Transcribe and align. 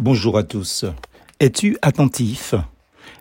Bonjour 0.00 0.38
à 0.38 0.44
tous. 0.44 0.86
Es-tu 1.40 1.76
attentif? 1.82 2.54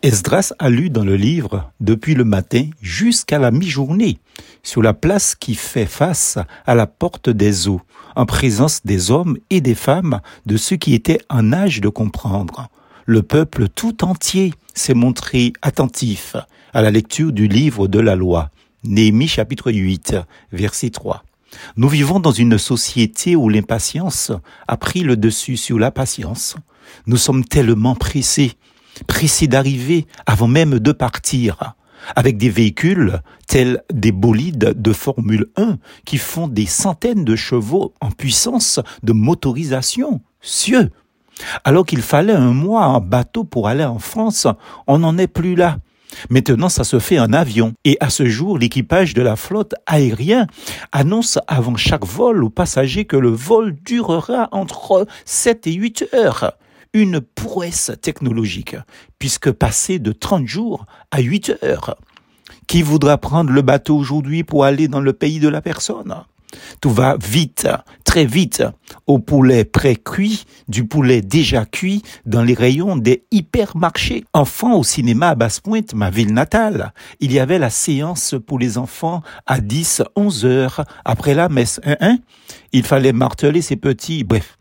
Esdras 0.00 0.54
a 0.58 0.70
lu 0.70 0.88
dans 0.88 1.04
le 1.04 1.16
livre 1.16 1.70
depuis 1.80 2.14
le 2.14 2.24
matin 2.24 2.70
jusqu'à 2.80 3.38
la 3.38 3.50
mi-journée 3.50 4.20
sur 4.62 4.80
la 4.80 4.94
place 4.94 5.34
qui 5.34 5.54
fait 5.54 5.84
face 5.84 6.38
à 6.64 6.74
la 6.74 6.86
porte 6.86 7.28
des 7.28 7.68
eaux, 7.68 7.82
en 8.16 8.24
présence 8.24 8.86
des 8.86 9.10
hommes 9.10 9.36
et 9.50 9.60
des 9.60 9.74
femmes 9.74 10.22
de 10.46 10.56
ceux 10.56 10.76
qui 10.76 10.94
étaient 10.94 11.20
en 11.28 11.52
âge 11.52 11.82
de 11.82 11.90
comprendre? 11.90 12.70
Le 13.04 13.22
peuple 13.22 13.68
tout 13.68 14.02
entier 14.02 14.54
s'est 14.72 14.94
montré 14.94 15.52
attentif 15.60 16.36
à 16.72 16.80
la 16.80 16.90
lecture 16.90 17.32
du 17.32 17.48
livre 17.48 17.86
de 17.86 18.00
la 18.00 18.16
loi. 18.16 18.48
Néhémie 18.82 19.28
chapitre 19.28 19.70
8, 19.70 20.16
verset 20.52 20.88
3. 20.88 21.22
Nous 21.76 21.88
vivons 21.88 22.20
dans 22.20 22.32
une 22.32 22.58
société 22.58 23.36
où 23.36 23.48
l'impatience 23.48 24.32
a 24.68 24.76
pris 24.76 25.02
le 25.02 25.16
dessus 25.16 25.56
sur 25.56 25.78
la 25.78 25.90
patience. 25.90 26.56
Nous 27.06 27.16
sommes 27.16 27.44
tellement 27.44 27.94
pressés, 27.94 28.52
pressés 29.06 29.46
d'arriver 29.46 30.06
avant 30.26 30.48
même 30.48 30.78
de 30.78 30.92
partir, 30.92 31.74
avec 32.16 32.36
des 32.36 32.50
véhicules 32.50 33.20
tels 33.46 33.82
des 33.92 34.12
bolides 34.12 34.74
de 34.76 34.92
Formule 34.92 35.46
1 35.56 35.78
qui 36.04 36.18
font 36.18 36.48
des 36.48 36.66
centaines 36.66 37.24
de 37.24 37.36
chevaux 37.36 37.94
en 38.00 38.10
puissance 38.10 38.80
de 39.02 39.12
motorisation. 39.12 40.20
Cieux! 40.40 40.90
Alors 41.64 41.86
qu'il 41.86 42.02
fallait 42.02 42.34
un 42.34 42.52
mois 42.52 42.86
en 42.86 43.00
bateau 43.00 43.44
pour 43.44 43.68
aller 43.68 43.84
en 43.84 43.98
France, 43.98 44.46
on 44.86 44.98
n'en 44.98 45.18
est 45.18 45.26
plus 45.26 45.54
là. 45.54 45.78
Maintenant, 46.30 46.68
ça 46.68 46.84
se 46.84 46.98
fait 46.98 47.18
en 47.18 47.32
avion. 47.32 47.74
Et 47.84 47.96
à 48.00 48.10
ce 48.10 48.26
jour, 48.26 48.58
l'équipage 48.58 49.14
de 49.14 49.22
la 49.22 49.36
flotte 49.36 49.74
aérienne 49.86 50.46
annonce 50.92 51.38
avant 51.46 51.76
chaque 51.76 52.04
vol 52.04 52.44
aux 52.44 52.50
passagers 52.50 53.04
que 53.04 53.16
le 53.16 53.30
vol 53.30 53.76
durera 53.84 54.48
entre 54.52 55.06
7 55.24 55.66
et 55.66 55.72
8 55.72 56.08
heures. 56.14 56.52
Une 56.94 57.20
prouesse 57.20 57.90
technologique, 58.02 58.76
puisque 59.18 59.50
passer 59.50 59.98
de 59.98 60.12
30 60.12 60.46
jours 60.46 60.86
à 61.10 61.20
8 61.20 61.54
heures. 61.62 61.96
Qui 62.66 62.82
voudra 62.82 63.18
prendre 63.18 63.50
le 63.50 63.62
bateau 63.62 63.96
aujourd'hui 63.96 64.44
pour 64.44 64.64
aller 64.64 64.88
dans 64.88 65.00
le 65.00 65.12
pays 65.12 65.40
de 65.40 65.48
la 65.48 65.62
personne? 65.62 66.14
Tout 66.80 66.90
va 66.90 67.16
vite, 67.16 67.68
très 68.04 68.24
vite, 68.24 68.62
au 69.06 69.18
poulet 69.18 69.64
pré-cuit, 69.64 70.44
du 70.68 70.86
poulet 70.86 71.20
déjà 71.20 71.64
cuit 71.64 72.02
dans 72.26 72.42
les 72.42 72.54
rayons 72.54 72.96
des 72.96 73.24
hypermarchés. 73.30 74.24
Enfant 74.32 74.76
au 74.76 74.84
cinéma 74.84 75.30
à 75.30 75.34
Basse-Pointe, 75.34 75.94
ma 75.94 76.10
ville 76.10 76.32
natale, 76.32 76.92
il 77.20 77.32
y 77.32 77.38
avait 77.38 77.58
la 77.58 77.70
séance 77.70 78.34
pour 78.46 78.58
les 78.58 78.78
enfants 78.78 79.22
à 79.46 79.60
10, 79.60 80.02
11 80.16 80.44
heures 80.44 80.84
après 81.04 81.34
la 81.34 81.48
messe. 81.48 81.80
Hein, 81.84 82.18
il 82.72 82.84
fallait 82.84 83.12
marteler 83.12 83.62
ses 83.62 83.76
petits, 83.76 84.24
bref. 84.24 84.58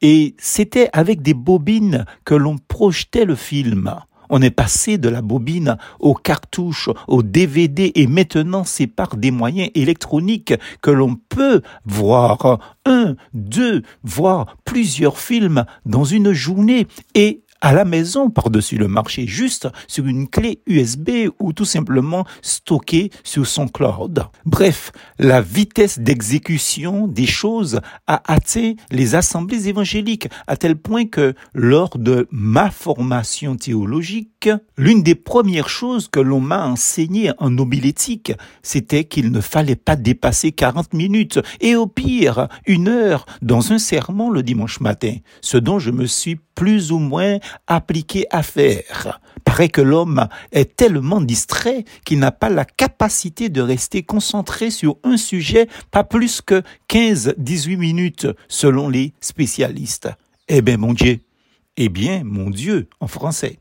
Et 0.00 0.34
c'était 0.38 0.90
avec 0.92 1.22
des 1.22 1.34
bobines 1.34 2.04
que 2.24 2.34
l'on 2.34 2.56
projetait 2.58 3.24
le 3.24 3.36
film. 3.36 3.94
On 4.34 4.40
est 4.40 4.50
passé 4.50 4.96
de 4.96 5.10
la 5.10 5.20
bobine 5.20 5.76
aux 6.00 6.14
cartouches, 6.14 6.88
au 7.06 7.22
DVD 7.22 7.92
et 7.94 8.06
maintenant 8.06 8.64
c'est 8.64 8.86
par 8.86 9.18
des 9.18 9.30
moyens 9.30 9.68
électroniques 9.74 10.54
que 10.80 10.90
l'on 10.90 11.16
peut 11.16 11.60
voir 11.84 12.58
un, 12.86 13.14
deux, 13.34 13.82
voire 14.02 14.56
plusieurs 14.64 15.18
films 15.18 15.66
dans 15.84 16.04
une 16.04 16.32
journée. 16.32 16.86
Et 17.14 17.41
à 17.62 17.72
la 17.72 17.84
maison 17.84 18.28
par-dessus 18.28 18.76
le 18.76 18.88
marché, 18.88 19.26
juste 19.26 19.68
sur 19.86 20.06
une 20.06 20.28
clé 20.28 20.60
USB 20.66 21.28
ou 21.38 21.52
tout 21.52 21.64
simplement 21.64 22.26
stocké 22.42 23.10
sur 23.22 23.46
son 23.46 23.68
cloud. 23.68 24.24
Bref, 24.44 24.90
la 25.18 25.40
vitesse 25.40 26.00
d'exécution 26.00 27.06
des 27.06 27.26
choses 27.26 27.80
a 28.08 28.20
atteint 28.26 28.74
les 28.90 29.14
assemblées 29.14 29.68
évangéliques 29.68 30.28
à 30.48 30.56
tel 30.56 30.74
point 30.74 31.06
que 31.06 31.34
lors 31.54 31.96
de 31.96 32.26
ma 32.32 32.70
formation 32.72 33.54
théologique, 33.54 34.50
l'une 34.76 35.04
des 35.04 35.14
premières 35.14 35.68
choses 35.68 36.08
que 36.08 36.18
l'on 36.18 36.40
m'a 36.40 36.66
enseigné 36.66 37.30
en 37.38 37.56
homilétique, 37.58 38.32
c'était 38.62 39.04
qu'il 39.04 39.30
ne 39.30 39.40
fallait 39.40 39.76
pas 39.76 39.94
dépasser 39.94 40.50
40 40.50 40.94
minutes 40.94 41.38
et 41.60 41.76
au 41.76 41.86
pire 41.86 42.48
une 42.66 42.88
heure 42.88 43.24
dans 43.40 43.72
un 43.72 43.78
sermon 43.78 44.30
le 44.30 44.42
dimanche 44.42 44.80
matin, 44.80 45.14
ce 45.40 45.58
dont 45.58 45.78
je 45.78 45.92
me 45.92 46.06
suis 46.06 46.40
plus 46.54 46.92
ou 46.92 46.98
moins 46.98 47.38
appliqué 47.66 48.26
à 48.30 48.42
faire. 48.42 49.20
Paraît 49.44 49.68
que 49.68 49.80
l'homme 49.80 50.28
est 50.52 50.76
tellement 50.76 51.20
distrait 51.20 51.84
qu'il 52.04 52.18
n'a 52.18 52.32
pas 52.32 52.50
la 52.50 52.64
capacité 52.64 53.48
de 53.48 53.60
rester 53.60 54.02
concentré 54.02 54.70
sur 54.70 54.98
un 55.04 55.16
sujet 55.16 55.68
pas 55.90 56.04
plus 56.04 56.40
que 56.40 56.62
15-18 56.88 57.76
minutes 57.76 58.28
selon 58.48 58.88
les 58.88 59.12
spécialistes. 59.20 60.08
Eh 60.48 60.62
bien, 60.62 60.76
mon 60.76 60.92
Dieu, 60.92 61.20
eh 61.76 61.88
bien, 61.88 62.22
mon 62.24 62.50
Dieu, 62.50 62.88
en 63.00 63.06
français. 63.06 63.58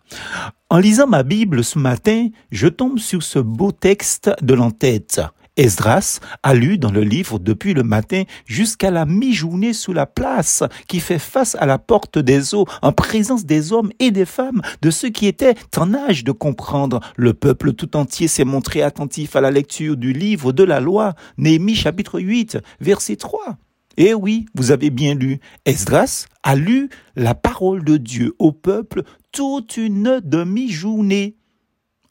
En 0.69 0.77
lisant 0.77 1.07
ma 1.07 1.23
Bible 1.23 1.63
ce 1.63 1.79
matin, 1.79 2.29
je 2.51 2.67
tombe 2.67 2.99
sur 2.99 3.23
ce 3.23 3.39
beau 3.39 3.71
texte 3.71 4.29
de 4.41 4.53
l'entête. 4.53 5.21
Esdras 5.57 6.21
a 6.43 6.53
lu 6.53 6.77
dans 6.77 6.91
le 6.91 7.01
livre 7.01 7.37
depuis 7.37 7.73
le 7.73 7.83
matin 7.83 8.23
jusqu'à 8.45 8.89
la 8.89 9.05
mi-journée 9.05 9.73
sous 9.73 9.91
la 9.91 10.05
place 10.05 10.63
qui 10.87 11.01
fait 11.01 11.19
face 11.19 11.55
à 11.55 11.65
la 11.65 11.77
porte 11.77 12.17
des 12.17 12.55
eaux 12.55 12.65
en 12.81 12.93
présence 12.93 13.45
des 13.45 13.73
hommes 13.73 13.91
et 13.99 14.11
des 14.11 14.25
femmes, 14.25 14.61
de 14.81 14.89
ceux 14.89 15.09
qui 15.09 15.27
étaient 15.27 15.55
en 15.75 15.93
âge 15.93 16.23
de 16.23 16.31
comprendre. 16.31 17.01
Le 17.17 17.33
peuple 17.33 17.73
tout 17.73 17.97
entier 17.97 18.29
s'est 18.29 18.45
montré 18.45 18.81
attentif 18.81 19.35
à 19.35 19.41
la 19.41 19.51
lecture 19.51 19.97
du 19.97 20.13
livre 20.13 20.53
de 20.53 20.63
la 20.63 20.79
loi, 20.79 21.15
Néhémie 21.37 21.75
chapitre 21.75 22.21
8, 22.21 22.57
verset 22.79 23.17
3. 23.17 23.57
Eh 23.97 24.13
oui, 24.13 24.45
vous 24.55 24.71
avez 24.71 24.89
bien 24.89 25.15
lu. 25.15 25.41
Esdras 25.65 26.27
a 26.43 26.55
lu 26.55 26.89
la 27.17 27.35
parole 27.35 27.83
de 27.83 27.97
Dieu 27.97 28.33
au 28.39 28.53
peuple 28.53 29.03
toute 29.33 29.75
une 29.75 30.21
demi-journée 30.23 31.35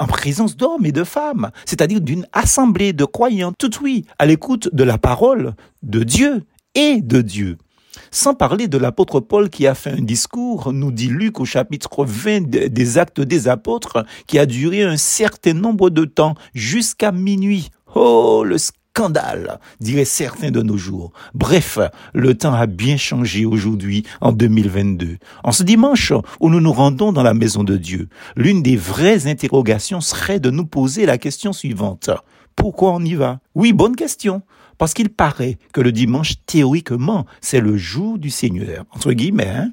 en 0.01 0.07
présence 0.07 0.57
d'hommes 0.57 0.87
et 0.87 0.93
de 0.93 1.05
femmes, 1.05 1.51
c'est-à-dire 1.65 2.01
d'une 2.01 2.27
assemblée 2.33 2.93
de 2.93 3.05
croyants, 3.05 3.53
tout 3.57 3.71
oui, 3.83 4.05
à 4.19 4.27
l'écoute 4.27 4.69
de 4.73 4.83
la 4.83 4.99
parole 4.99 5.55
de 5.83 6.03
Dieu 6.03 6.43
et 6.75 7.01
de 7.01 7.21
Dieu. 7.21 7.59
Sans 8.11 8.35
parler 8.35 8.67
de 8.67 8.79
l'apôtre 8.79 9.21
Paul 9.21 9.51
qui 9.51 9.67
a 9.67 9.75
fait 9.75 9.91
un 9.91 10.03
discours, 10.03 10.73
nous 10.73 10.91
dit 10.91 11.09
Luc 11.09 11.39
au 11.39 11.45
chapitre 11.45 12.05
20 12.05 12.49
des 12.49 12.99
actes 12.99 13.21
des 13.21 13.47
apôtres, 13.49 14.05
qui 14.27 14.39
a 14.39 14.47
duré 14.47 14.83
un 14.83 14.97
certain 14.97 15.55
nombre 15.55 15.91
de 15.91 16.05
temps, 16.05 16.35
jusqu'à 16.55 17.13
minuit. 17.13 17.71
Oh, 17.95 18.43
le 18.45 18.57
scandale, 18.95 19.61
diraient 19.81 20.05
certains 20.05 20.51
de 20.51 20.63
nos 20.63 20.77
jours. 20.77 21.13
Bref, 21.35 21.79
le 22.13 22.35
temps 22.37 22.55
a 22.55 22.67
bien 22.67 22.97
changé 22.97 23.45
aujourd'hui, 23.45 24.05
en 24.21 24.33
2022. 24.33 25.19
En 25.45 25.53
ce 25.53 25.63
dimanche 25.63 26.13
où 26.41 26.51
nous 26.51 26.61
nous 26.61 26.73
rendons 26.73 27.13
dans 27.13 27.23
la 27.23 27.35
maison 27.35 27.63
de 27.63 27.77
Dieu, 27.77 28.09
l'une 28.37 28.63
des 28.63 28.77
vraies 28.77 29.27
interrogations 29.27 30.01
serait 30.01 30.41
de 30.41 30.51
nous 30.51 30.67
poser 30.67 31.07
la 31.07 31.19
question 31.19 31.53
suivante. 31.53 32.11
Pourquoi 32.57 32.93
on 32.93 33.05
y 33.05 33.15
va? 33.15 33.41
Oui, 33.55 33.73
bonne 33.73 33.97
question. 33.97 34.43
Parce 34.77 34.93
qu'il 34.93 35.11
paraît 35.11 35.59
que 35.73 35.81
le 35.81 35.93
dimanche, 35.93 36.35
théoriquement, 36.47 37.27
c'est 37.41 37.61
le 37.61 37.77
jour 37.77 38.19
du 38.19 38.31
Seigneur. 38.31 38.85
Entre 38.91 39.13
guillemets, 39.13 39.49
hein 39.49 39.73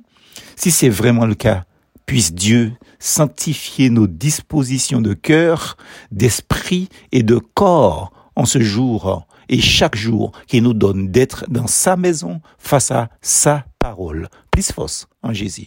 Si 0.55 0.69
c'est 0.69 0.89
vraiment 0.89 1.25
le 1.25 1.35
cas, 1.35 1.63
puisse 2.05 2.33
Dieu 2.33 2.73
sanctifier 2.99 3.89
nos 3.89 4.07
dispositions 4.07 5.01
de 5.01 5.13
cœur, 5.13 5.77
d'esprit 6.11 6.89
et 7.11 7.23
de 7.23 7.37
corps 7.37 8.11
en 8.37 8.45
ce 8.45 8.61
jour 8.61 9.25
et 9.49 9.59
chaque 9.59 9.95
jour 9.95 10.31
qui 10.47 10.61
nous 10.61 10.73
donne 10.73 11.11
d'être 11.11 11.45
dans 11.49 11.67
sa 11.67 11.97
maison 11.97 12.39
face 12.59 12.91
à 12.91 13.09
sa 13.19 13.65
parole. 13.79 14.29
Plus 14.51 14.71
force 14.71 15.07
en 15.23 15.33
Jésus. 15.33 15.65